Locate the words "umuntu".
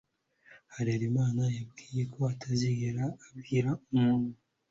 3.93-4.31